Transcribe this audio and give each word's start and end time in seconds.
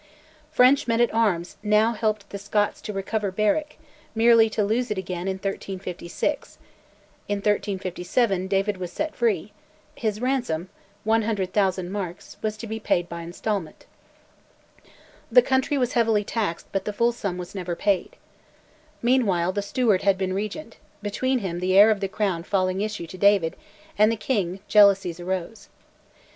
French 0.51 0.87
men 0.87 0.99
at 0.99 1.13
arms 1.13 1.57
now 1.61 1.93
helped 1.93 2.27
the 2.31 2.39
Scots 2.39 2.81
to 2.81 2.91
recover 2.91 3.29
Berwick, 3.31 3.77
merely 4.15 4.49
to 4.49 4.63
lose 4.63 4.89
it 4.89 4.97
again 4.97 5.27
in 5.27 5.35
1356; 5.35 6.57
in 7.27 7.35
1357 7.37 8.47
David 8.47 8.77
was 8.77 8.91
set 8.91 9.15
free: 9.15 9.51
his 9.93 10.19
ransom, 10.19 10.71
100,000 11.03 11.91
merks, 11.91 12.37
was 12.41 12.57
to 12.57 12.65
be 12.65 12.79
paid 12.79 13.07
by 13.09 13.21
instalment. 13.21 13.85
The 15.31 15.43
country 15.43 15.77
was 15.77 15.93
heavily 15.93 16.23
taxed, 16.23 16.65
but 16.71 16.85
the 16.85 16.93
full 16.93 17.11
sum 17.11 17.37
was 17.37 17.53
never 17.53 17.75
paid. 17.75 18.15
Meanwhile 19.03 19.51
the 19.51 19.61
Steward 19.61 20.01
had 20.01 20.17
been 20.17 20.33
Regent; 20.33 20.77
between 21.03 21.37
him, 21.45 21.59
the 21.59 21.77
heir 21.77 21.91
of 21.91 21.99
the 21.99 22.07
Crown 22.07 22.41
failing 22.41 22.81
issue 22.81 23.05
to 23.05 23.19
David, 23.19 23.55
and 23.99 24.11
the 24.11 24.15
King, 24.15 24.61
jealousies 24.67 25.19
arose. 25.19 25.69